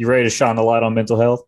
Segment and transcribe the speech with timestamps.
[0.00, 1.44] You ready to shine the light on mental health?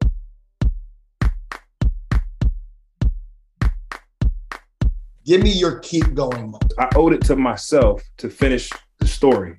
[5.25, 6.75] Give me your keep going moment.
[6.78, 8.69] I owed it to myself to finish
[8.99, 9.57] the story.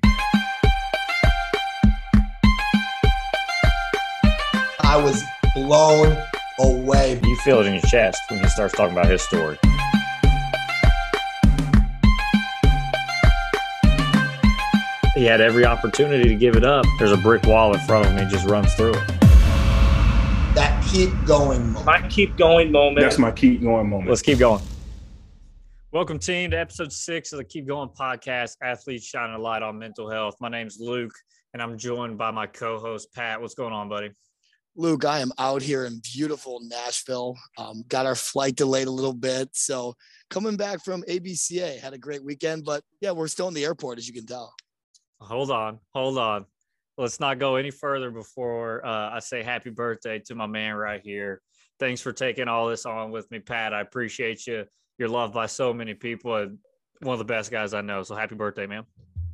[4.84, 5.24] I was
[5.56, 6.16] blown
[6.60, 7.20] away.
[7.20, 9.58] You feel it in your chest when he starts talking about his story.
[15.14, 16.84] He had every opportunity to give it up.
[16.98, 18.26] There's a brick wall in front of him.
[18.26, 19.06] He just runs through it.
[20.56, 21.86] That keep going moment.
[21.86, 22.98] My keep going moment.
[22.98, 24.08] That's my keep going moment.
[24.10, 24.60] Let's keep going.
[25.92, 29.78] Welcome, team, to episode six of the Keep Going podcast, Athletes Shining a Light on
[29.78, 30.34] Mental Health.
[30.40, 31.14] My name's Luke,
[31.52, 33.40] and I'm joined by my co host, Pat.
[33.40, 34.10] What's going on, buddy?
[34.74, 37.36] Luke, I am out here in beautiful Nashville.
[37.56, 39.50] Um, got our flight delayed a little bit.
[39.52, 39.94] So
[40.28, 43.98] coming back from ABCA, had a great weekend, but yeah, we're still in the airport,
[43.98, 44.52] as you can tell.
[45.24, 46.46] Hold on, hold on.
[46.96, 51.00] Let's not go any further before uh, I say happy birthday to my man right
[51.02, 51.40] here.
[51.80, 53.74] Thanks for taking all this on with me, Pat.
[53.74, 54.64] I appreciate you.
[54.98, 56.58] You're loved by so many people and
[57.00, 58.02] one of the best guys I know.
[58.04, 58.84] So happy birthday, man.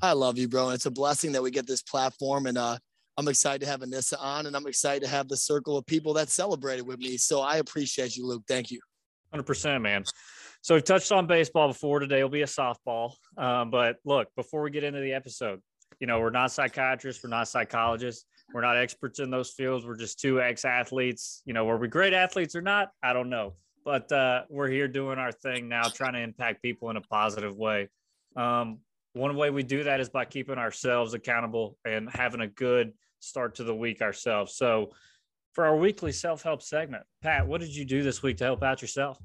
[0.00, 0.66] I love you, bro.
[0.66, 2.46] And it's a blessing that we get this platform.
[2.46, 2.78] And uh,
[3.18, 6.14] I'm excited to have Anyssa on, and I'm excited to have the circle of people
[6.14, 7.18] that celebrated with me.
[7.18, 8.44] So I appreciate you, Luke.
[8.48, 8.80] Thank you.
[9.34, 10.04] 100%, man.
[10.62, 12.00] So we've touched on baseball before.
[12.00, 13.12] Today will be a softball.
[13.36, 15.60] Um, but look, before we get into the episode,
[16.00, 19.86] you know, we're not psychiatrists, we're not psychologists, we're not experts in those fields.
[19.86, 21.42] We're just two ex athletes.
[21.44, 22.90] You know, were we great athletes or not?
[23.02, 23.54] I don't know.
[23.84, 27.56] But uh, we're here doing our thing now, trying to impact people in a positive
[27.56, 27.88] way.
[28.36, 28.78] Um,
[29.12, 33.54] one way we do that is by keeping ourselves accountable and having a good start
[33.56, 34.56] to the week ourselves.
[34.56, 34.92] So,
[35.52, 38.62] for our weekly self help segment, Pat, what did you do this week to help
[38.62, 39.18] out yourself?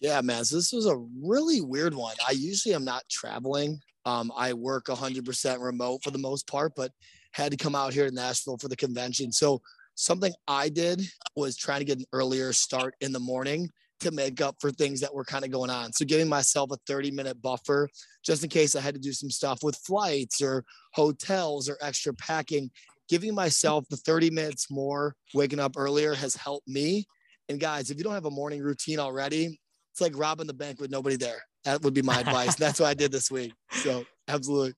[0.00, 0.44] Yeah, man.
[0.46, 2.16] So this was a really weird one.
[2.26, 3.80] I usually am not traveling.
[4.04, 6.92] Um, I work 100% remote for the most part, but
[7.32, 9.32] had to come out here to Nashville for the convention.
[9.32, 9.60] So
[9.94, 11.02] something I did
[11.36, 13.68] was trying to get an earlier start in the morning
[14.00, 15.92] to make up for things that were kind of going on.
[15.92, 17.88] So giving myself a 30 minute buffer
[18.24, 20.64] just in case I had to do some stuff with flights or
[20.94, 22.70] hotels or extra packing.
[23.08, 27.04] Giving myself the 30 minutes more waking up earlier has helped me.
[27.48, 29.60] And guys, if you don't have a morning routine already,
[29.92, 31.42] it's like robbing the bank with nobody there.
[31.64, 32.54] That would be my advice.
[32.56, 33.52] That's what I did this week.
[33.70, 34.74] So absolutely.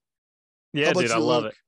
[0.73, 1.53] Yeah, dude, I love Luke?
[1.53, 1.59] it.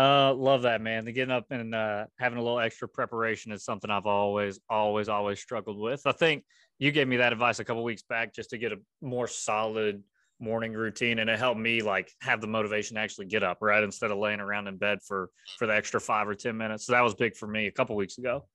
[0.00, 1.04] Uh, love that, man.
[1.04, 5.08] The getting up and uh, having a little extra preparation is something I've always, always,
[5.08, 6.02] always struggled with.
[6.06, 6.44] I think
[6.78, 10.02] you gave me that advice a couple weeks back just to get a more solid
[10.40, 13.82] morning routine, and it helped me like have the motivation to actually get up, right,
[13.82, 16.86] instead of laying around in bed for for the extra five or ten minutes.
[16.86, 18.46] So that was big for me a couple weeks ago.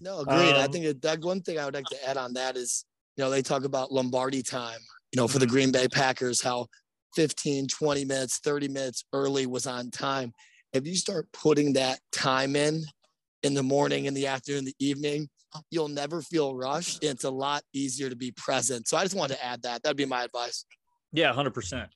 [0.00, 0.54] No, agreed.
[0.54, 2.84] Um, I think that one thing I would like to add on that is,
[3.16, 4.80] you know, they talk about Lombardi time,
[5.12, 5.52] you know, for the mm-hmm.
[5.52, 6.66] Green Bay Packers, how
[7.16, 10.32] 15, 20 minutes, 30 minutes early was on time.
[10.72, 12.84] If you start putting that time in
[13.42, 15.28] in the morning, in the afternoon, in the evening,
[15.70, 17.02] you'll never feel rushed.
[17.02, 18.86] It's a lot easier to be present.
[18.86, 19.82] So I just wanted to add that.
[19.82, 20.64] That'd be my advice.
[21.12, 21.88] Yeah, 100%.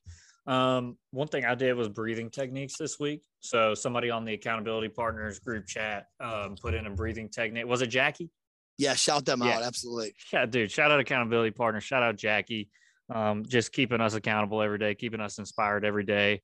[0.47, 3.23] Um, one thing I did was breathing techniques this week.
[3.39, 7.65] So somebody on the accountability partners group chat um, put in a breathing technique.
[7.65, 8.29] Was it Jackie?
[8.77, 9.57] Yeah, shout them yeah.
[9.57, 9.63] out.
[9.63, 10.13] Absolutely.
[10.33, 10.71] Yeah, dude.
[10.71, 11.83] Shout out accountability partners.
[11.83, 12.69] Shout out Jackie.
[13.13, 16.41] Um, just keeping us accountable every day, keeping us inspired every day.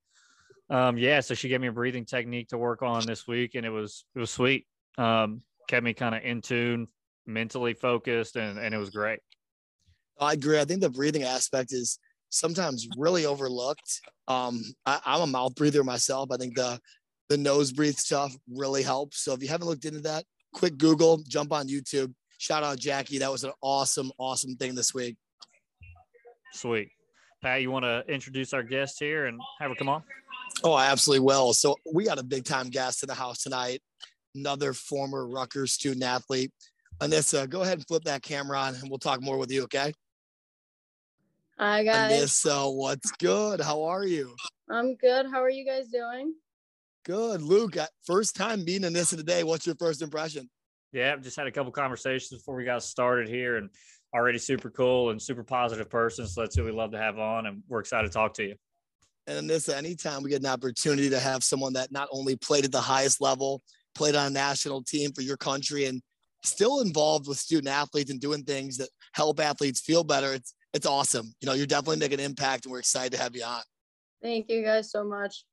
[0.70, 3.66] Um, yeah, so she gave me a breathing technique to work on this week, and
[3.66, 4.68] it was it was sweet.
[4.98, 6.88] Um, kept me kind of in tune,
[7.26, 9.20] mentally focused, and and it was great.
[10.20, 10.60] I agree.
[10.60, 12.00] I think the breathing aspect is
[12.30, 14.02] sometimes really overlooked.
[14.28, 16.30] Um, I, am a mouth breather myself.
[16.32, 16.80] I think the
[17.30, 19.20] the nose breathe stuff really helps.
[19.24, 22.14] So if you haven't looked into that, quick Google, jump on YouTube.
[22.38, 23.20] Shout out Jackie.
[23.20, 25.16] That was an awesome, awesome thing this week.
[26.51, 26.89] Sweet.
[27.41, 30.03] Pat, you want to introduce our guest here and have her come on?
[30.63, 31.53] Oh, I absolutely will.
[31.53, 33.81] So we got a big time guest in the house tonight.
[34.35, 36.51] Another former Rutgers student athlete.
[37.00, 39.91] Anyssa, go ahead and flip that camera on and we'll talk more with you, okay?
[41.57, 42.31] Hi guys.
[42.31, 43.59] So what's good?
[43.62, 44.35] How are you?
[44.69, 45.25] I'm good.
[45.31, 46.33] How are you guys doing?
[47.03, 47.41] Good.
[47.41, 49.44] Luke, uh, first time meeting Anyssa today.
[49.44, 50.50] What's your first impression?
[50.94, 53.69] Yeah, just had a couple conversations before we got started here and
[54.13, 56.28] already super cool and super positive person.
[56.28, 58.56] So that's who we love to have on and we're excited to talk to you.
[59.28, 62.72] And Anyssa, anytime we get an opportunity to have someone that not only played at
[62.72, 63.62] the highest level,
[63.96, 66.02] played on a national team for your country and
[66.44, 70.34] still involved with student athletes and doing things that help athletes feel better.
[70.34, 71.34] It's it's awesome.
[71.42, 73.62] You know, you're definitely making an impact, and we're excited to have you on.
[74.22, 75.44] Thank you guys so much.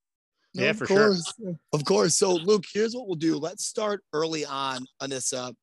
[0.54, 1.34] Yeah, of for course.
[1.40, 1.58] sure.
[1.72, 2.14] Of course.
[2.16, 3.36] So, Luke, here's what we'll do.
[3.36, 5.54] Let's start early on, Anyssa,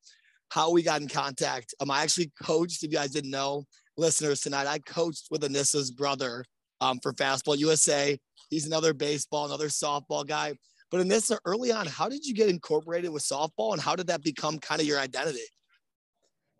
[0.50, 1.74] how we got in contact.
[1.80, 3.64] Um, I actually coached, if you guys didn't know,
[3.96, 6.44] listeners tonight, I coached with Anyssa's brother
[6.80, 8.18] um, for Fastball USA.
[8.50, 10.54] He's another baseball, another softball guy.
[10.90, 14.22] But Anyssa, early on, how did you get incorporated with softball and how did that
[14.22, 15.40] become kind of your identity?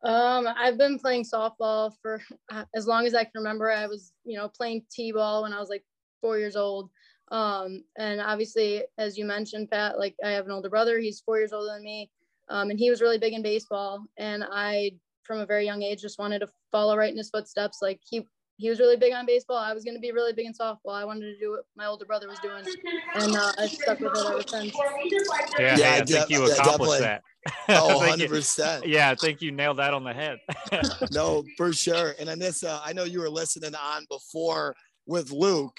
[0.03, 2.21] Um, I've been playing softball for
[2.53, 3.71] uh, as long as I can remember.
[3.71, 5.85] I was, you know, playing t-ball when I was like
[6.21, 6.91] four years old.
[7.31, 10.99] Um, and obviously, as you mentioned, Pat, like I have an older brother.
[10.99, 12.11] He's four years older than me,
[12.49, 14.05] um, and he was really big in baseball.
[14.19, 17.79] And I, from a very young age, just wanted to follow right in his footsteps.
[17.83, 18.27] Like he
[18.59, 19.59] he was really big on baseball.
[19.59, 20.95] I was going to be really big in softball.
[20.95, 22.65] I wanted to do what my older brother was doing,
[23.15, 24.75] and uh, I stuck with it ever since.
[25.59, 27.23] Yeah, yeah hey, I think you accomplished that.
[27.69, 28.87] Oh, 100%.
[28.87, 30.39] yeah, I think you nailed that on the head.
[31.13, 32.17] no, for sure.
[32.19, 34.75] And Anyssa, I know you were listening on before
[35.07, 35.79] with Luke.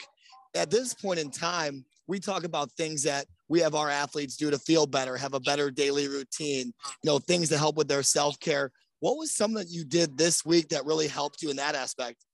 [0.55, 4.49] At this point in time, we talk about things that we have our athletes do
[4.49, 6.73] to feel better, have a better daily routine,
[7.03, 8.71] you know, things to help with their self care.
[8.99, 12.25] What was something that you did this week that really helped you in that aspect?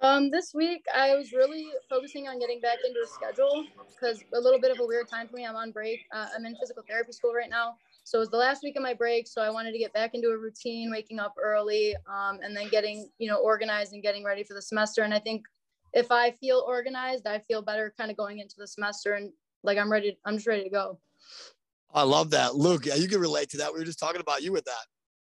[0.00, 4.38] Um, this week I was really focusing on getting back into a schedule because a
[4.40, 5.44] little bit of a weird time for me.
[5.44, 6.00] I'm on break.
[6.14, 7.74] Uh, I'm in physical therapy school right now,
[8.04, 9.26] so it was the last week of my break.
[9.26, 12.68] So I wanted to get back into a routine, waking up early, um, and then
[12.68, 15.02] getting you know organized and getting ready for the semester.
[15.02, 15.42] And I think
[15.98, 19.32] if I feel organized, I feel better kind of going into the semester and
[19.64, 20.16] like I'm ready.
[20.24, 21.00] I'm just ready to go.
[21.92, 22.86] I love that, Luke.
[22.86, 23.72] Yeah, you can relate to that.
[23.72, 24.86] We were just talking about you with that.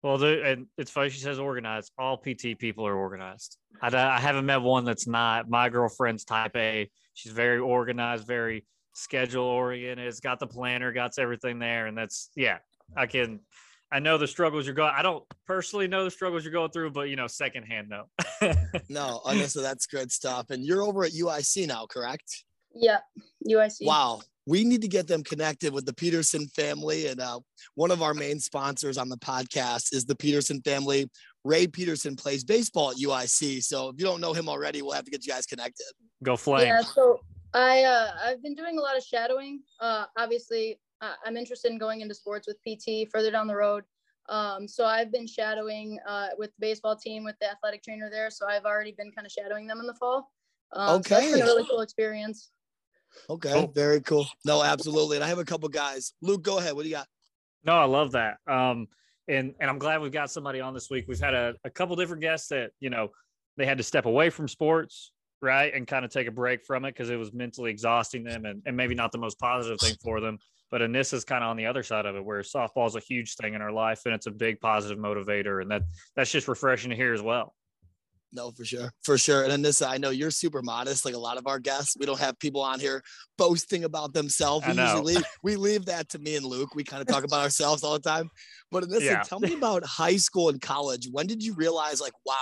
[0.02, 1.92] Well, the, and it's funny she says organized.
[1.98, 3.56] All PT people are organized.
[3.82, 5.48] I, I haven't met one that's not.
[5.48, 6.90] My girlfriend's type A.
[7.14, 8.64] She's very organized, very
[8.94, 10.06] schedule oriented.
[10.06, 12.58] It's got the planner, got everything there, and that's yeah.
[12.96, 13.40] I can.
[13.90, 14.92] I know the struggles you're going.
[14.94, 18.08] I don't personally know the struggles you're going through, but you know, secondhand, though.
[18.42, 18.54] no.
[18.88, 20.50] no, honestly, that's good stuff.
[20.50, 22.44] And you're over at UIC now, correct?
[22.74, 22.98] Yeah,
[23.48, 23.86] UIC.
[23.86, 27.08] Wow we need to get them connected with the Petersen family.
[27.08, 27.40] And uh,
[27.74, 31.10] one of our main sponsors on the podcast is the Petersen family.
[31.44, 33.62] Ray Petersen plays baseball at UIC.
[33.62, 35.84] So if you don't know him already, we'll have to get you guys connected.
[36.22, 36.64] Go Flames.
[36.64, 37.18] Yeah, so
[37.52, 39.60] I uh, I've been doing a lot of shadowing.
[39.80, 43.84] Uh, obviously, uh, I'm interested in going into sports with PT further down the road.
[44.28, 48.30] Um, so I've been shadowing uh, with the baseball team with the athletic trainer there.
[48.30, 50.30] So I've already been kind of shadowing them in the fall.
[50.72, 52.50] Um, okay, so that's been a really cool experience.
[53.30, 53.72] Okay, cool.
[53.74, 54.26] very cool.
[54.44, 55.16] No, absolutely.
[55.16, 56.12] And I have a couple guys.
[56.20, 56.74] Luke, go ahead.
[56.74, 57.06] What do you got?
[57.64, 58.36] No, I love that.
[58.46, 58.88] Um,
[59.28, 61.06] and and I'm glad we've got somebody on this week.
[61.08, 63.08] We've had a, a couple different guests that you know
[63.56, 66.84] they had to step away from sports, right, and kind of take a break from
[66.84, 69.94] it because it was mentally exhausting them and, and maybe not the most positive thing
[70.02, 70.38] for them.
[70.70, 73.00] But Anyssa is kind of on the other side of it, where softball is a
[73.00, 75.82] huge thing in our life and it's a big positive motivator, and that
[76.14, 77.54] that's just refreshing to hear as well.
[78.32, 78.92] No, for sure.
[79.04, 79.44] For sure.
[79.44, 81.96] And Anyssa, I know you're super modest, like a lot of our guests.
[81.98, 83.02] We don't have people on here
[83.38, 84.66] boasting about themselves.
[84.66, 86.74] We usually leave, we leave that to me and Luke.
[86.74, 88.28] We kind of talk about ourselves all the time.
[88.70, 89.22] But Anyssa, yeah.
[89.22, 91.08] tell me about high school and college.
[91.10, 92.36] When did you realize, like, wow,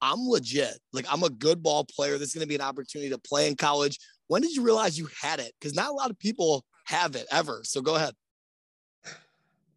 [0.00, 0.78] I'm legit?
[0.92, 2.16] Like, I'm a good ball player.
[2.16, 3.98] This is going to be an opportunity to play in college.
[4.28, 5.52] When did you realize you had it?
[5.58, 7.60] Because not a lot of people have it ever.
[7.64, 8.14] So go ahead.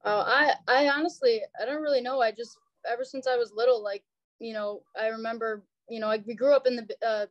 [0.06, 2.22] Oh, I, I honestly, I don't really know.
[2.22, 2.58] I just,
[2.90, 4.04] ever since I was little, like
[4.40, 7.26] you know, I remember, you know, we grew up in the uh,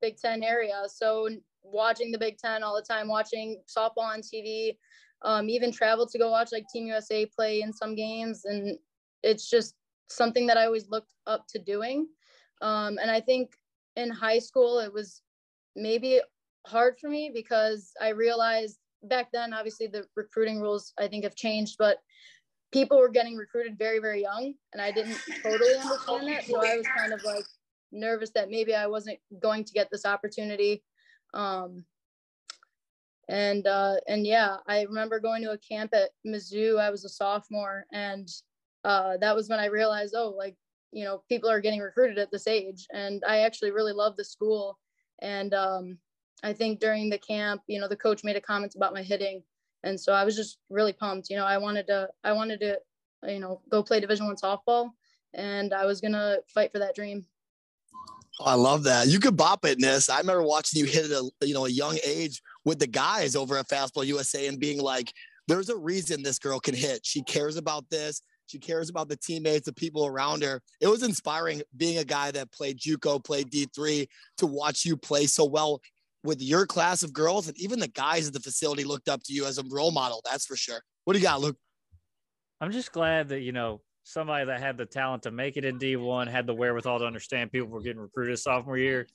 [0.00, 1.28] Big Ten area, so
[1.62, 4.76] watching the Big Ten all the time, watching softball on TV,
[5.22, 8.78] um, even traveled to go watch like Team USA play in some games, and
[9.22, 9.74] it's just
[10.08, 12.08] something that I always looked up to doing.
[12.62, 13.52] Um, and I think
[13.96, 15.22] in high school it was
[15.76, 16.20] maybe
[16.66, 21.34] hard for me because I realized back then, obviously the recruiting rules I think have
[21.34, 21.98] changed, but
[22.72, 26.44] people were getting recruited very, very young, and I didn't totally understand that.
[26.44, 27.44] So I was kind of like
[27.92, 30.82] nervous that maybe I wasn't going to get this opportunity.
[31.34, 31.84] Um,
[33.28, 36.80] and uh, and yeah, I remember going to a camp at Mizzou.
[36.80, 38.28] I was a sophomore, and
[38.84, 40.56] uh, that was when I realized, oh, like
[40.92, 44.24] you know, people are getting recruited at this age, and I actually really love the
[44.24, 44.78] school.
[45.22, 45.98] And um,
[46.42, 49.42] I think during the camp, you know, the coach made a comment about my hitting,
[49.82, 51.30] and so I was just really pumped.
[51.30, 52.78] You know, I wanted to I wanted to
[53.26, 54.90] you know go play Division One softball,
[55.34, 57.26] and I was gonna fight for that dream.
[58.40, 59.08] Oh, I love that.
[59.08, 60.08] You could bop it, Ness.
[60.08, 63.36] I remember watching you hit at a you know a young age with the guys
[63.36, 65.12] over at Fastball USA and being like,
[65.46, 67.04] "There's a reason this girl can hit.
[67.04, 68.22] She cares about this.
[68.46, 70.60] She cares about the teammates, the people around her.
[70.80, 75.26] It was inspiring being a guy that played JUCO, played D3, to watch you play
[75.26, 75.80] so well
[76.22, 79.32] with your class of girls and even the guys at the facility looked up to
[79.32, 80.20] you as a role model.
[80.24, 80.80] That's for sure.
[81.04, 81.56] What do you got, Luke?
[82.60, 85.78] I'm just glad that, you know, somebody that had the talent to make it in
[85.78, 89.06] D1 had the wherewithal to understand people were getting recruited sophomore year.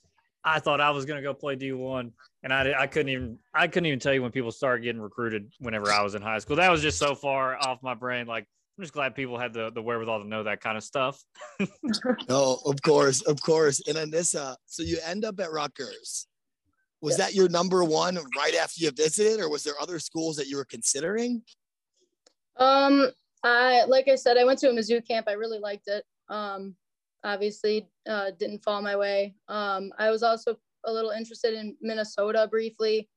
[0.44, 2.12] I thought I was going to go play D1
[2.44, 5.52] and I, I couldn't even, I couldn't even tell you when people started getting recruited
[5.60, 6.56] whenever I was in high school.
[6.56, 8.28] That was just so far off my brain.
[8.28, 8.46] Like,
[8.78, 11.24] I'm just glad people had the, the wherewithal to know that kind of stuff.
[12.30, 13.82] oh, of course, of course.
[13.88, 16.28] And then this, uh, so you end up at Rutgers
[17.06, 20.48] Was that your number one right after you visited, or was there other schools that
[20.48, 21.44] you were considering?
[22.58, 23.12] Um,
[23.44, 25.28] I like I said, I went to a Mizzou camp.
[25.30, 26.04] I really liked it.
[26.30, 26.76] Um,
[27.24, 29.36] obviously, uh, didn't fall my way.
[29.48, 33.08] Um, I was also a little interested in Minnesota briefly.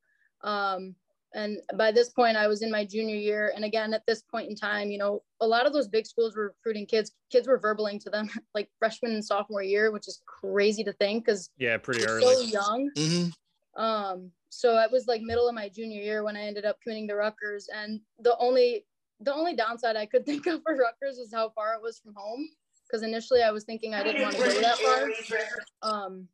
[0.43, 0.95] Um,
[1.33, 3.53] and by this point, I was in my junior year.
[3.55, 6.35] And again, at this point in time, you know, a lot of those big schools
[6.35, 7.11] were recruiting kids.
[7.31, 11.25] Kids were verbalizing to them like freshman and sophomore year, which is crazy to think
[11.25, 12.91] because yeah, pretty early, so young.
[12.95, 13.29] Mm-hmm.
[13.79, 17.07] Um, so it was like middle of my junior year when I ended up committing
[17.07, 18.85] to Rutgers, and the only
[19.21, 22.13] the only downside I could think of for Rutgers was how far it was from
[22.15, 22.47] home.
[22.87, 25.09] Because initially I was thinking I didn't want to go that far.
[25.83, 26.27] Um,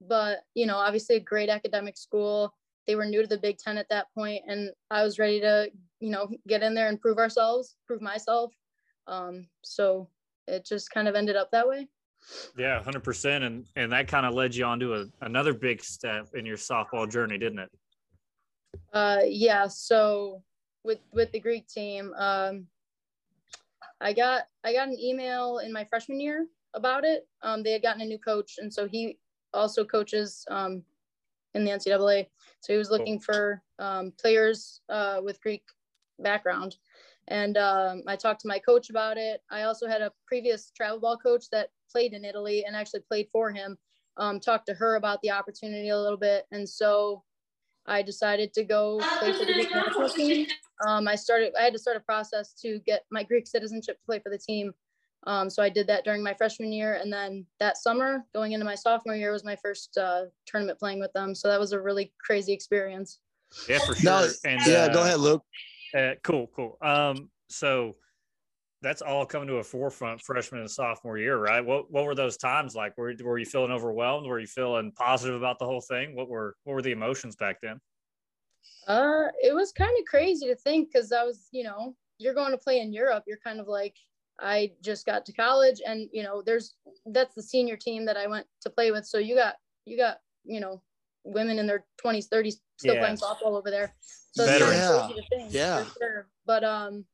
[0.00, 2.52] but you know, obviously a great academic school.
[2.86, 5.70] They were new to the Big Ten at that point, and I was ready to,
[6.00, 8.52] you know, get in there and prove ourselves, prove myself.
[9.06, 10.08] Um, so
[10.48, 11.88] it just kind of ended up that way.
[12.56, 15.82] Yeah, hundred percent, and and that kind of led you on to a, another big
[15.82, 17.70] step in your softball journey, didn't it?
[18.92, 19.66] Uh, yeah.
[19.66, 20.42] So
[20.84, 22.66] with with the Greek team, um,
[24.00, 27.26] I got I got an email in my freshman year about it.
[27.42, 29.18] Um, they had gotten a new coach, and so he
[29.54, 30.82] also coaches um,
[31.54, 32.26] in the NCAA.
[32.60, 35.62] So he was looking for um, players uh, with Greek
[36.18, 36.76] background.
[37.28, 39.42] And um, I talked to my coach about it.
[39.50, 43.28] I also had a previous travel ball coach that played in Italy and actually played
[43.32, 43.78] for him.
[44.16, 47.22] Um, talked to her about the opportunity a little bit, and so
[47.86, 50.46] I decided to go play for the Greek national team.
[50.86, 51.54] Um, I started.
[51.58, 54.36] I had to start a process to get my Greek citizenship to play for the
[54.36, 54.74] team.
[55.26, 58.66] Um, so I did that during my freshman year, and then that summer, going into
[58.66, 61.34] my sophomore year, was my first uh, tournament playing with them.
[61.34, 63.20] So that was a really crazy experience.
[63.68, 64.10] Yeah, for sure.
[64.10, 65.44] No, and yeah, uh, go ahead, Luke.
[65.94, 66.78] Uh, cool, cool.
[66.80, 67.96] Um, so
[68.82, 71.64] that's all coming to a forefront freshman and sophomore year, right?
[71.64, 72.98] What what were those times like?
[72.98, 74.26] Were were you feeling overwhelmed?
[74.26, 76.16] Were you feeling positive about the whole thing?
[76.16, 77.80] What were what were the emotions back then?
[78.86, 82.50] Uh, it was kind of crazy to think because I was, you know, you're going
[82.50, 83.24] to play in Europe.
[83.26, 83.96] You're kind of like,
[84.40, 86.74] I just got to college, and you know, there's
[87.06, 89.06] that's the senior team that I went to play with.
[89.06, 90.82] So you got you got you know
[91.24, 93.00] women in their 20s, 30s still Yeah.
[93.00, 93.94] playing softball over there.
[94.32, 94.72] So Better.
[94.72, 95.08] Yeah.
[95.30, 95.84] crazy Yeah.
[95.98, 96.28] sure.
[96.46, 97.04] But um,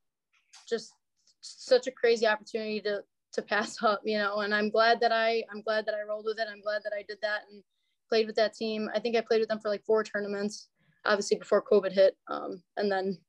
[0.67, 0.93] just
[1.41, 4.39] such a crazy opportunity to to pass up, you know.
[4.39, 6.47] And I'm glad that I I'm glad that I rolled with it.
[6.51, 7.63] I'm glad that I did that and
[8.09, 8.89] played with that team.
[8.95, 10.69] I think I played with them for like four tournaments,
[11.05, 12.17] obviously before COVID hit.
[12.27, 13.19] Um, and then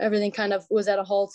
[0.00, 1.32] everything kind of was at a halt.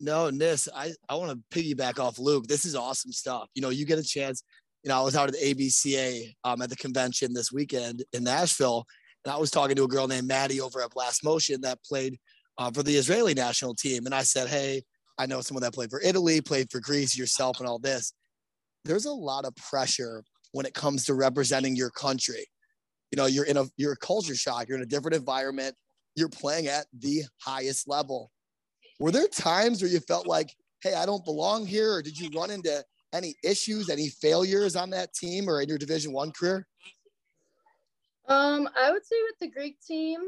[0.00, 2.46] No, Nis, I, I want to piggyback off Luke.
[2.48, 3.48] This is awesome stuff.
[3.54, 4.42] You know, you get a chance.
[4.82, 8.24] You know, I was out at the ABCA um, at the convention this weekend in
[8.24, 8.84] Nashville,
[9.26, 12.16] and I was talking to a girl named Maddie over at Blast Motion that played
[12.58, 14.06] uh, for the Israeli national team.
[14.06, 14.84] And I said, Hey,
[15.18, 18.12] I know someone that played for Italy, played for Greece, yourself, and all this.
[18.84, 22.46] There's a lot of pressure when it comes to representing your country.
[23.10, 24.68] You know, you're in a you're a culture shock.
[24.68, 25.74] You're in a different environment.
[26.14, 28.30] You're playing at the highest level.
[29.00, 30.54] Were there times where you felt like,
[30.84, 31.94] hey, I don't belong here?
[31.94, 35.78] Or did you run into any issues, any failures on that team or in your
[35.78, 36.64] division one career?
[38.28, 40.18] Um, I would say with the Greek team,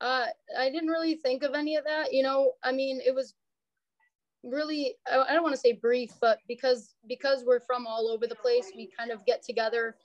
[0.00, 0.26] uh,
[0.58, 2.12] I didn't really think of any of that.
[2.12, 3.34] You know, I mean, it was
[4.42, 8.34] really I don't want to say brief, but because because we're from all over the
[8.34, 9.96] place, we kind of get together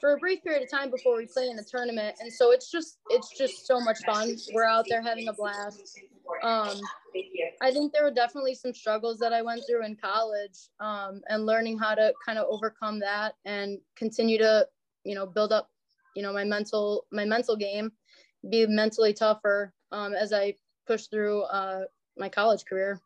[0.00, 2.70] for a brief period of time before we play in a tournament, and so it's
[2.70, 4.36] just it's just so much fun.
[4.52, 5.98] We're out there having a blast.
[6.42, 6.80] Um,
[7.62, 11.46] I think there were definitely some struggles that I went through in college, um, and
[11.46, 14.66] learning how to kind of overcome that and continue to
[15.04, 15.70] you know build up
[16.16, 17.92] you know my mental my mental game
[18.50, 20.54] be mentally tougher um, as i
[20.86, 21.82] push through uh,
[22.16, 23.00] my college career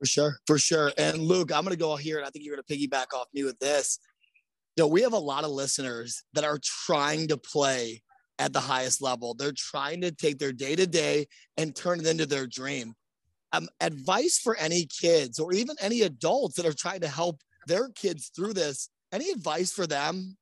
[0.00, 0.92] For sure, for sure.
[0.98, 3.58] And Luke, I'm to go here, and I think you're to piggyback off me with
[3.58, 3.98] this.
[4.76, 8.02] You know, we have a lot of listeners that are trying to play
[8.38, 9.34] at the highest level.
[9.34, 11.26] They're trying to take their day to day
[11.56, 12.94] and turn it into their dream.
[13.52, 17.88] Um, advice for any kids or even any adults that are trying to help their
[17.90, 18.90] kids through this.
[19.12, 20.36] Any advice for them?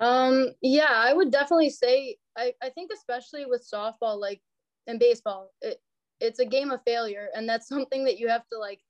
[0.00, 4.40] Um, yeah i would definitely say I, I think especially with softball like
[4.86, 5.80] and baseball it,
[6.20, 8.80] it's a game of failure and that's something that you have to like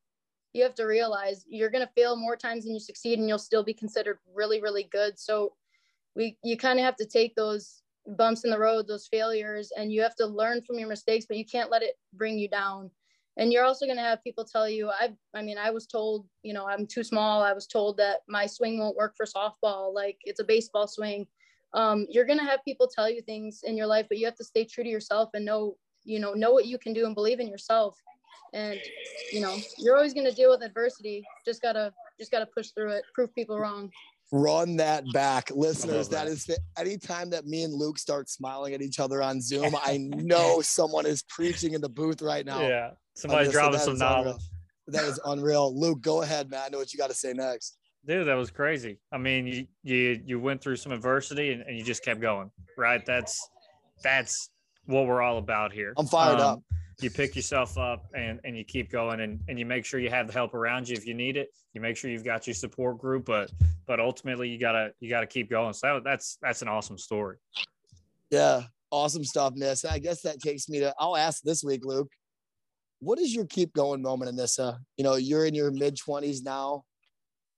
[0.54, 1.44] you have to realize.
[1.48, 4.84] You're to fail more times than you succeed and you'll still be considered really really
[4.84, 5.18] good.
[5.18, 5.54] So
[6.14, 9.92] we you kind of have to take those bumps in the road those failures and
[9.92, 12.90] you have to learn from your mistakes but you can't let it bring you down
[13.36, 16.26] and you're also going to have people tell you i i mean i was told
[16.42, 19.92] you know i'm too small i was told that my swing won't work for softball
[19.92, 21.26] like it's a baseball swing
[21.72, 24.36] um, you're going to have people tell you things in your life but you have
[24.36, 27.16] to stay true to yourself and know you know know what you can do and
[27.16, 27.98] believe in yourself
[28.52, 28.78] and
[29.32, 32.90] you know you're always going to deal with adversity just gotta just gotta push through
[32.90, 33.90] it prove people wrong
[34.32, 36.08] Run that back, listeners.
[36.08, 36.24] that.
[36.24, 36.58] that is fit.
[36.76, 41.06] anytime that me and Luke start smiling at each other on Zoom, I know someone
[41.06, 42.60] is preaching in the booth right now.
[42.62, 42.90] Yeah.
[43.14, 44.24] Somebody Alyssa, dropping that some is unreal.
[44.24, 44.42] knowledge.
[44.88, 45.78] That is unreal.
[45.78, 46.62] Luke, go ahead, man.
[46.66, 47.78] I know what you got to say next.
[48.06, 48.98] Dude, that was crazy.
[49.12, 52.50] I mean, you you you went through some adversity and, and you just kept going,
[52.76, 53.04] right?
[53.06, 53.48] That's
[54.02, 54.50] that's
[54.84, 55.94] what we're all about here.
[55.96, 56.62] I'm fired um, up.
[57.00, 60.10] You pick yourself up and and you keep going and and you make sure you
[60.10, 61.48] have the help around you if you need it.
[61.72, 63.50] You make sure you've got your support group, but
[63.86, 65.72] but ultimately you gotta you gotta keep going.
[65.72, 67.38] So that, that's that's an awesome story.
[68.30, 69.84] Yeah, awesome stuff, Miss.
[69.86, 70.94] I guess that takes me to.
[70.98, 72.10] I'll ask this week, Luke.
[73.04, 74.78] What is your keep going moment Anyssa?
[74.96, 76.84] You know, you're in your mid 20s now.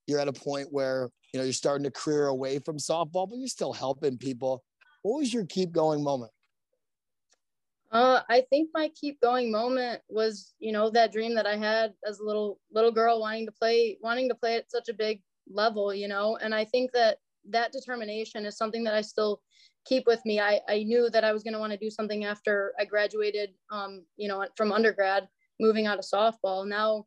[0.05, 3.37] You're at a point where you know you're starting to career away from softball, but
[3.37, 4.63] you're still helping people.
[5.03, 6.31] What was your keep going moment?
[7.89, 11.93] Uh, I think my keep going moment was, you know, that dream that I had
[12.05, 15.21] as a little little girl wanting to play, wanting to play at such a big
[15.49, 16.37] level, you know.
[16.41, 19.41] And I think that that determination is something that I still
[19.85, 20.41] keep with me.
[20.41, 23.51] I, I knew that I was going to want to do something after I graduated,
[23.71, 26.67] um, you know, from undergrad, moving out of softball.
[26.67, 27.05] Now,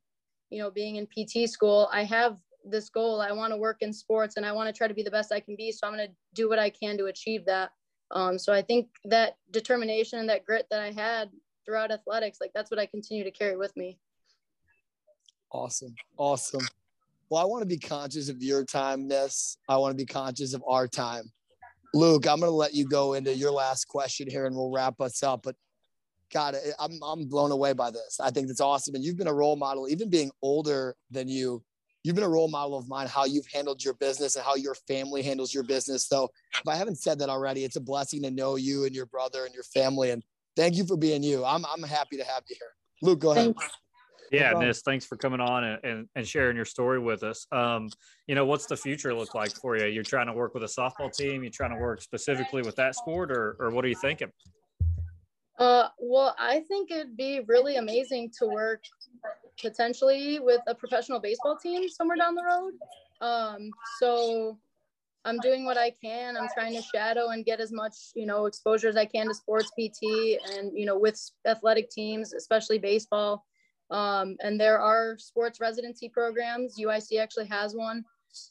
[0.50, 3.20] you know, being in PT school, I have this goal.
[3.20, 5.32] I want to work in sports and I want to try to be the best
[5.32, 5.72] I can be.
[5.72, 7.70] So I'm going to do what I can to achieve that.
[8.10, 11.30] Um, so I think that determination and that grit that I had
[11.64, 13.98] throughout athletics, like that's what I continue to carry with me.
[15.52, 15.94] Awesome.
[16.16, 16.66] Awesome.
[17.28, 19.56] Well, I want to be conscious of your time, Miss.
[19.68, 21.30] I want to be conscious of our time.
[21.94, 25.00] Luke, I'm going to let you go into your last question here and we'll wrap
[25.00, 25.42] us up.
[25.42, 25.56] But
[26.32, 28.20] God, I'm, I'm blown away by this.
[28.20, 28.94] I think it's awesome.
[28.94, 31.62] And you've been a role model, even being older than you.
[32.02, 34.74] You've been a role model of mine, how you've handled your business and how your
[34.88, 36.06] family handles your business.
[36.06, 39.04] So, if I haven't said that already, it's a blessing to know you and your
[39.06, 40.10] brother and your family.
[40.10, 40.22] And
[40.56, 41.44] thank you for being you.
[41.44, 42.70] I'm, I'm happy to have you here.
[43.02, 43.54] Luke, go ahead.
[43.56, 43.68] Thanks.
[44.30, 44.68] Yeah, problem.
[44.68, 47.46] Nis, thanks for coming on and, and, and sharing your story with us.
[47.50, 47.88] Um,
[48.28, 49.86] you know, what's the future look like for you?
[49.86, 52.94] You're trying to work with a softball team, you're trying to work specifically with that
[52.94, 54.30] sport, or, or what are you thinking?
[55.60, 58.82] Uh, well, I think it'd be really amazing to work
[59.60, 62.72] potentially with a professional baseball team somewhere down the road.
[63.20, 64.58] Um, so
[65.26, 66.38] I'm doing what I can.
[66.38, 69.34] I'm trying to shadow and get as much, you know, exposure as I can to
[69.34, 73.44] sports PT and, you know, with athletic teams, especially baseball.
[73.90, 76.78] Um, and there are sports residency programs.
[76.80, 78.02] UIC actually has one.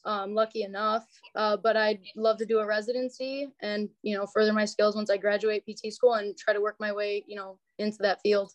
[0.05, 4.53] Um, lucky enough, uh, but I'd love to do a residency and you know further
[4.53, 7.57] my skills once I graduate PT school and try to work my way you know
[7.77, 8.51] into that field.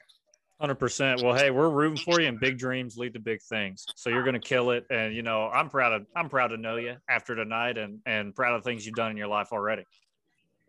[0.61, 1.21] Hundred percent.
[1.23, 3.85] Well, hey, we're rooting for you, and big dreams lead to big things.
[3.97, 6.57] So you're going to kill it, and you know I'm proud of I'm proud to
[6.57, 9.85] know you after tonight, and and proud of things you've done in your life already.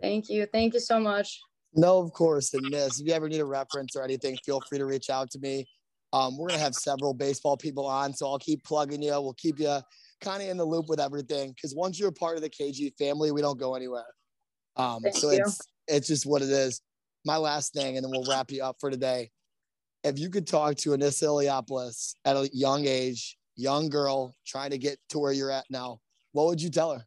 [0.02, 1.40] Thank you, thank you so much.
[1.76, 2.54] No, of course.
[2.54, 5.30] And Miss, if you ever need a reference or anything, feel free to reach out
[5.32, 5.68] to me.
[6.14, 9.12] Um, we're gonna have several baseball people on, so I'll keep plugging you.
[9.12, 9.80] We'll keep you
[10.22, 12.96] kind of in the loop with everything because once you're a part of the KG
[12.98, 14.06] family, we don't go anywhere.
[14.76, 15.40] Um, Thank so you.
[15.46, 16.82] it's it's just what it is.
[17.26, 19.32] My last thing, and then we'll wrap you up for today.
[20.04, 24.78] If you could talk to Anyssa Iliopolis at a young age, young girl trying to
[24.78, 26.00] get to where you're at now,
[26.34, 27.06] what would you tell her?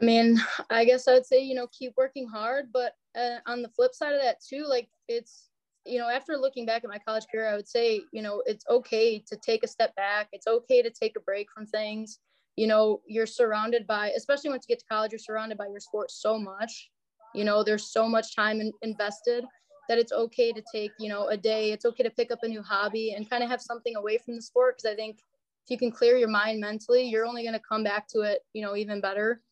[0.00, 2.66] I mean, I guess I'd say, you know, keep working hard.
[2.72, 5.48] But uh, on the flip side of that, too, like it's,
[5.86, 8.64] you know, after looking back at my college career, I would say, you know, it's
[8.68, 10.28] okay to take a step back.
[10.32, 12.18] It's okay to take a break from things.
[12.56, 15.80] You know, you're surrounded by, especially once you get to college, you're surrounded by your
[15.80, 16.90] sport so much.
[17.34, 19.44] You know, there's so much time in, invested
[19.88, 21.72] that it's okay to take, you know, a day.
[21.72, 24.36] It's okay to pick up a new hobby and kind of have something away from
[24.36, 24.78] the sport.
[24.78, 25.18] Cause I think
[25.64, 28.40] if you can clear your mind mentally, you're only going to come back to it,
[28.52, 29.42] you know, even better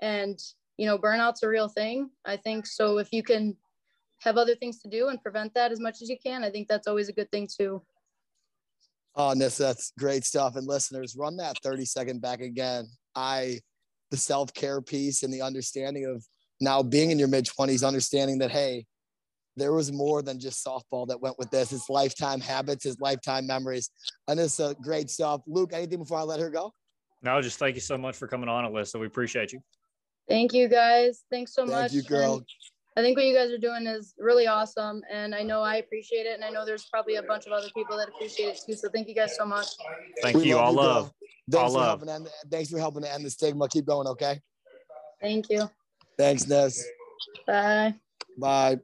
[0.00, 0.38] and
[0.76, 3.56] you know burnout's a real thing i think so if you can
[4.22, 6.68] have other things to do and prevent that as much as you can i think
[6.68, 7.82] that's always a good thing too
[9.14, 10.56] Oh, Nissa, that's great stuff.
[10.56, 12.86] And listeners, run that 30 second back again.
[13.14, 13.60] I,
[14.10, 16.24] the self care piece and the understanding of
[16.60, 18.86] now being in your mid 20s, understanding that, hey,
[19.56, 21.72] there was more than just softball that went with this.
[21.72, 23.90] It's lifetime habits, it's lifetime memories.
[24.30, 25.42] Anyssa, uh, great stuff.
[25.46, 26.72] Luke, anything before I let her go?
[27.20, 28.98] No, just thank you so much for coming on, Alyssa.
[28.98, 29.62] We appreciate you.
[30.28, 32.36] thank you guys thanks so Thank much you, girl.
[32.36, 32.46] And
[32.96, 36.26] i think what you guys are doing is really awesome and i know i appreciate
[36.26, 38.74] it and i know there's probably a bunch of other people that appreciate it too
[38.74, 39.66] so thank you guys so much
[40.22, 40.58] Thank We you.
[40.58, 40.82] All girl.
[40.84, 41.12] love.
[41.50, 41.86] Thanks All for love.
[41.88, 43.68] helping end, thanks for helping to end the stigma.
[43.68, 44.40] Keep going, okay?
[45.20, 45.68] thank you
[46.18, 46.84] Thanks, Ness.
[47.46, 47.94] bye
[48.38, 48.78] Bye.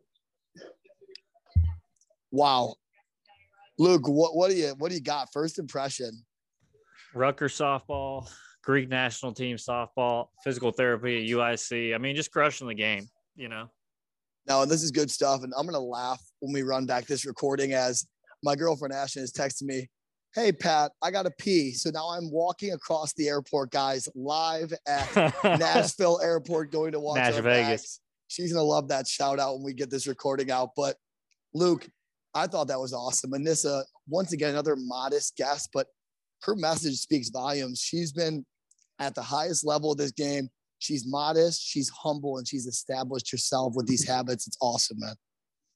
[2.30, 2.74] Wow.
[3.78, 5.32] Luke, what, what do you what do you got?
[5.32, 6.10] First impression.
[7.14, 8.28] Rutgers softball,
[8.62, 11.94] Greek national team softball, physical therapy at UIC.
[11.94, 13.08] I mean, just crushing the game.
[13.36, 13.68] You know.
[14.48, 15.42] No, and this is good stuff.
[15.42, 18.06] And I'm gonna laugh when we run back this recording as
[18.42, 19.88] my girlfriend Ashton is texting me.
[20.34, 21.72] Hey, Pat, I got to pee.
[21.72, 27.16] So now I'm walking across the airport, guys, live at Nashville Airport going to watch
[27.16, 28.00] Nash Vegas.
[28.28, 30.70] She's going to love that shout out when we get this recording out.
[30.76, 30.96] But
[31.54, 31.88] Luke,
[32.34, 33.32] I thought that was awesome.
[33.32, 35.86] Anyssa, uh, once again, another modest guest, but
[36.42, 37.80] her message speaks volumes.
[37.80, 38.44] She's been
[38.98, 40.50] at the highest level of this game.
[40.78, 44.46] She's modest, she's humble, and she's established herself with these habits.
[44.46, 45.14] It's awesome, man.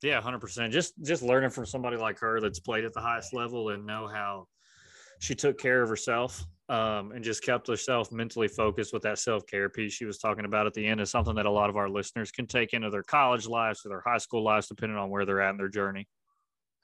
[0.02, 0.72] Yeah, hundred percent.
[0.72, 4.08] Just just learning from somebody like her that's played at the highest level and know
[4.08, 4.46] how
[5.20, 9.46] she took care of herself um, and just kept herself mentally focused with that self
[9.46, 11.76] care piece she was talking about at the end is something that a lot of
[11.76, 15.10] our listeners can take into their college lives or their high school lives, depending on
[15.10, 16.08] where they're at in their journey.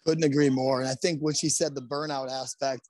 [0.06, 0.80] Couldn't agree more.
[0.80, 2.88] And I think when she said the burnout aspect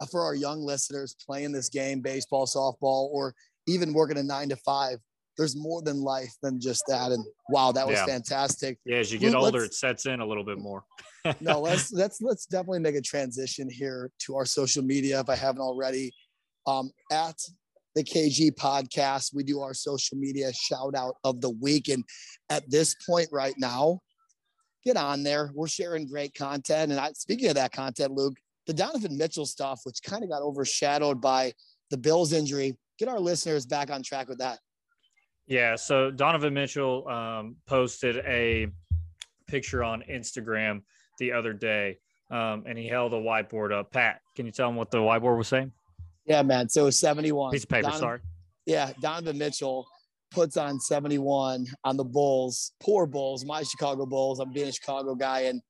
[0.00, 3.34] uh, for our young listeners playing this game, baseball, softball, or
[3.70, 4.98] even working a nine to five,
[5.36, 7.12] there's more than life than just that.
[7.12, 8.06] And wow, that was Yeah.
[8.06, 8.78] fantastic.
[8.84, 10.84] Yeah, as you get older, it sets in a little bit more.
[11.40, 15.36] no, let's let's let's definitely make a transition here to our social media if I
[15.36, 16.12] haven't already.
[16.66, 17.36] Um, at
[17.94, 21.88] the KG podcast, we do our social media shout out of the week.
[21.88, 22.04] And
[22.50, 24.00] at this point right now,
[24.84, 25.50] get on there.
[25.54, 26.92] We're sharing great content.
[26.92, 30.42] And I speaking of that content, Luke, the Donovan Mitchell stuff, which kind of got
[30.42, 31.52] overshadowed by
[31.90, 34.58] the Bills injury, get our listeners back on track with that.
[35.46, 35.74] Yeah.
[35.74, 38.68] So Donovan Mitchell um, posted a
[39.48, 40.82] picture on Instagram
[41.18, 41.98] the other day,
[42.30, 43.90] um, and he held a whiteboard up.
[43.90, 45.72] Pat, can you tell him what the whiteboard was saying?
[46.26, 46.68] Yeah, man.
[46.68, 47.50] So 71.
[47.52, 47.82] Piece of paper.
[47.82, 48.20] Donovan- sorry.
[48.66, 49.86] Yeah, Donovan Mitchell
[50.30, 54.38] puts on 71 on the Bulls, poor Bulls, my Chicago Bulls.
[54.38, 55.60] I'm being a Chicago guy, and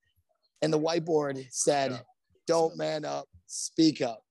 [0.61, 1.99] and the whiteboard said, Yeah.
[2.47, 4.23] "Don't man up, speak up,"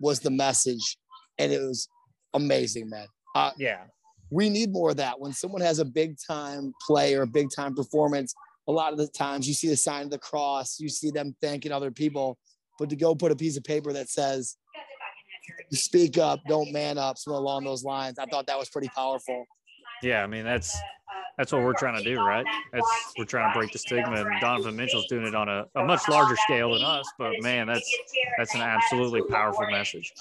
[0.00, 0.98] was the message,
[1.38, 1.88] and it was
[2.36, 3.06] amazing, man.
[3.34, 3.84] Uh, Yeah.
[4.30, 5.18] we need more of that.
[5.20, 8.34] When someone has a big time play or a big time performance,
[8.68, 11.36] a lot of the times you see the sign of the cross, you see them
[11.40, 12.38] thanking other people,
[12.78, 14.56] but to go put a piece of paper that says,
[15.72, 19.44] speak up, don't man up, something along those lines, I thought that was pretty powerful.
[20.02, 20.22] Yeah.
[20.22, 20.76] I mean, that's
[21.38, 22.46] that's what we're trying to do, right?
[22.72, 22.86] That's
[23.18, 26.08] we're trying to break the stigma, and Donovan Mitchell's doing it on a, a much
[26.08, 27.06] larger scale than us.
[27.18, 27.90] But man, that's
[28.38, 30.12] that's an absolutely powerful message.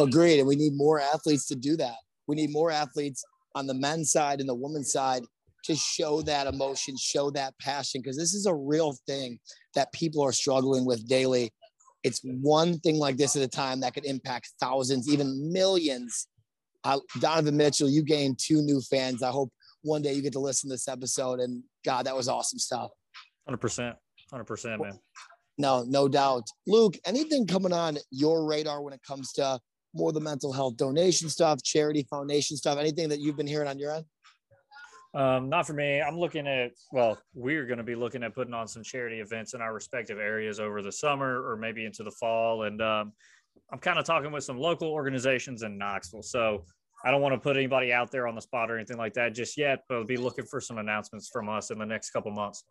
[0.00, 0.38] Agreed.
[0.38, 1.96] And we need more athletes to do that.
[2.26, 5.22] We need more athletes on the men's side and the women's side
[5.64, 9.38] to show that emotion, show that passion, because this is a real thing
[9.74, 11.52] that people are struggling with daily.
[12.02, 16.28] It's one thing like this at a time that could impact thousands, even millions.
[16.84, 19.22] Uh, Donovan Mitchell, you gained two new fans.
[19.22, 19.50] I hope
[19.82, 21.40] one day you get to listen to this episode.
[21.40, 22.90] And God, that was awesome stuff.
[23.46, 23.96] Hundred percent.
[24.30, 24.98] Hundred percent, man.
[25.56, 26.44] No, no doubt.
[26.66, 29.58] Luke, anything coming on your radar when it comes to
[29.94, 33.78] more the mental health donation stuff, charity foundation stuff, anything that you've been hearing on
[33.78, 34.04] your end?
[35.14, 36.02] Um, not for me.
[36.02, 39.54] I'm looking at, well, we're going to be looking at putting on some charity events
[39.54, 42.64] in our respective areas over the summer or maybe into the fall.
[42.64, 43.12] And um,
[43.72, 46.22] I'm kind of talking with some local organizations in Knoxville.
[46.22, 46.64] So
[47.04, 49.34] I don't want to put anybody out there on the spot or anything like that
[49.34, 52.30] just yet, but I'll be looking for some announcements from us in the next couple
[52.32, 52.64] months.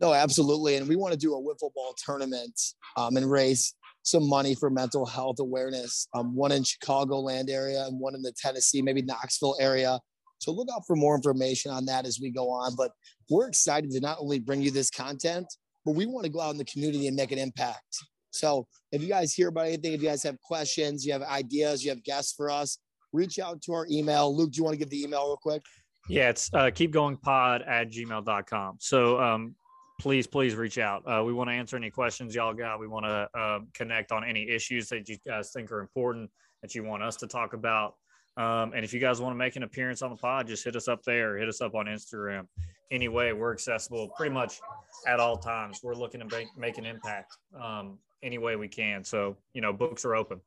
[0.00, 0.76] No, absolutely.
[0.76, 2.58] And we want to do a wiffle ball tournament
[2.96, 6.08] um, and raise some money for mental health awareness.
[6.14, 9.98] Um, one in Chicagoland area and one in the Tennessee, maybe Knoxville area.
[10.38, 12.74] So look out for more information on that as we go on.
[12.76, 12.92] But
[13.30, 15.46] we're excited to not only bring you this content,
[15.84, 17.96] but we want to go out in the community and make an impact.
[18.34, 21.84] So if you guys hear about anything, if you guys have questions, you have ideas,
[21.84, 22.78] you have guests for us,
[23.12, 24.34] reach out to our email.
[24.36, 25.62] Luke, do you want to give the email real quick?
[26.08, 28.76] Yeah, it's uh, keepgoingpod at gmail.com.
[28.80, 29.54] So um,
[30.00, 31.02] please, please reach out.
[31.06, 32.78] Uh, we want to answer any questions y'all got.
[32.78, 36.30] We want to uh, connect on any issues that you guys think are important
[36.62, 37.94] that you want us to talk about.
[38.36, 40.74] Um, and if you guys want to make an appearance on the pod, just hit
[40.74, 42.46] us up there, hit us up on Instagram.
[42.90, 44.60] Anyway, we're accessible pretty much
[45.06, 45.80] at all times.
[45.82, 49.04] We're looking to make, make an impact um, any way we can.
[49.04, 50.40] So, you know, books are open.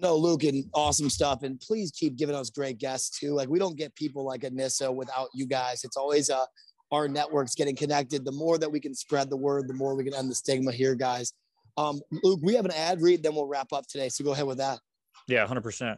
[0.00, 1.42] No, Luke, and awesome stuff.
[1.42, 3.34] And please keep giving us great guests too.
[3.34, 5.84] Like we don't get people like Anyssa without you guys.
[5.84, 6.46] It's always uh
[6.92, 8.24] our networks getting connected.
[8.24, 10.72] The more that we can spread the word, the more we can end the stigma
[10.72, 11.32] here, guys.
[11.78, 14.10] Um, Luke, we have an ad read, then we'll wrap up today.
[14.10, 14.78] So go ahead with that.
[15.26, 15.96] Yeah, 100%.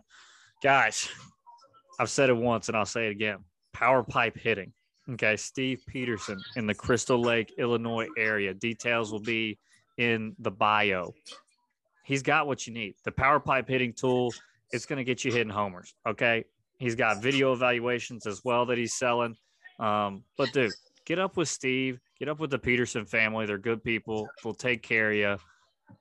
[0.62, 1.09] Guys,
[1.98, 3.38] I've said it once and I'll say it again.
[3.72, 4.72] Power pipe hitting.
[5.11, 5.37] Okay.
[5.37, 8.54] Steve Petersen in the Crystal Lake, Illinois area.
[8.54, 9.59] Details will be
[9.98, 11.14] in the bio.
[12.04, 12.94] He's got what you need.
[13.04, 14.33] The power pipe hitting tool,
[14.72, 15.94] it's going to get you hitting homers.
[16.07, 16.44] Okay.
[16.78, 19.37] He's got video evaluations as well that he's selling.
[19.78, 20.72] Um, but dude,
[21.07, 23.46] get up with Steve, get up with the Petersen family.
[23.46, 24.28] They're good people.
[24.42, 25.37] They'll take care of you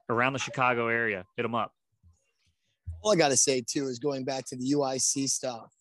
[0.10, 1.26] around the Chicago area.
[1.38, 1.72] Hit them up.
[3.02, 5.72] All I got to say too is going back to the UIC stuff.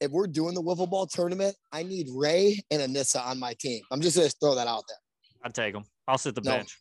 [0.00, 3.82] If we're doing the wiffle ball tournament, I need Ray and Anyssa on my team.
[3.90, 4.96] I'm just going to throw that out there.
[5.44, 5.84] I'd take them.
[6.06, 6.52] I'll sit the No.
[6.58, 6.78] bench.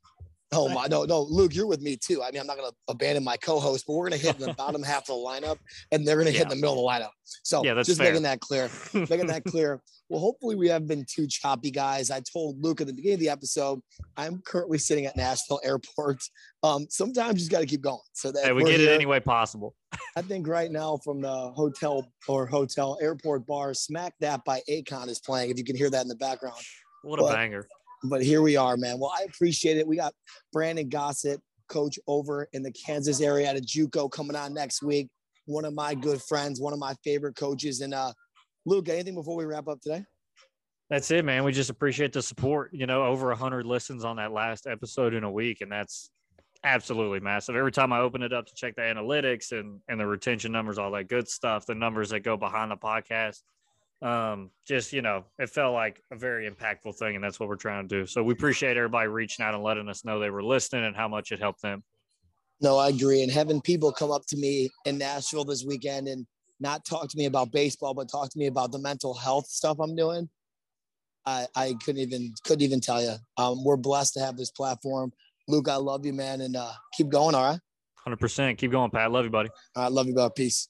[0.54, 2.24] Oh my no no Luke, you're with me too.
[2.24, 4.82] I mean, I'm not gonna abandon my co-host, but we're gonna hit in the bottom
[4.82, 5.58] half of the lineup,
[5.92, 7.12] and they're gonna hit in the middle of the lineup.
[7.44, 8.12] So Yeah, that's just fair.
[8.12, 8.70] making that clear.
[8.94, 9.82] Making that clear.
[10.10, 12.10] Well, hopefully we haven't been too choppy, guys.
[12.12, 13.82] I told Luke at the beginning of the episode,
[14.16, 16.20] I'm currently sitting at Nashville Airport.
[16.64, 18.00] Um, sometimes you just got to keep going.
[18.14, 19.76] So that Hey, we get it any way possible.
[20.16, 25.10] I think right now from the hotel or hotel airport bar, Smack That by Akon
[25.10, 25.52] is playing.
[25.52, 26.56] If you can hear that in the background.
[27.04, 27.68] What a But- banger.
[28.04, 29.00] But here we are, man.
[29.00, 29.88] Well, I appreciate it.
[29.88, 30.14] We got
[30.54, 35.10] Brandon Gossett, coach over in the Kansas area at a JUCO coming on next week.
[35.46, 37.82] One of my good friends, one of my favorite coaches.
[37.82, 38.14] And uh
[38.66, 40.04] Luke, anything before we wrap up today?
[40.90, 41.44] That's it, man.
[41.44, 42.74] We just appreciate the support.
[42.74, 46.10] You know, over 100 listens on that last episode in a week, and that's
[46.64, 47.56] absolutely massive.
[47.56, 50.78] Every time I open it up to check the analytics and and the retention numbers,
[50.78, 53.42] all that good stuff, the numbers that go behind the podcast,
[54.02, 57.56] um, just you know, it felt like a very impactful thing, and that's what we're
[57.56, 58.06] trying to do.
[58.06, 61.08] So we appreciate everybody reaching out and letting us know they were listening and how
[61.08, 61.84] much it helped them.
[62.62, 63.24] No, I agree.
[63.24, 66.26] And having people come up to me in Nashville this weekend and
[66.60, 69.78] not talk to me about baseball, but talk to me about the mental health stuff
[69.80, 70.30] I'm doing.
[71.26, 73.16] I, I couldn't even couldn't even tell you.
[73.38, 75.12] Um, we're blessed to have this platform.
[75.48, 77.36] Luke, I love you, man, and uh, keep going.
[77.36, 77.60] All right.
[78.08, 78.58] 100%.
[78.58, 79.12] Keep going, Pat.
[79.12, 79.50] Love you, buddy.
[79.76, 79.92] All right.
[79.92, 80.34] Love you, bud.
[80.36, 80.70] Peace.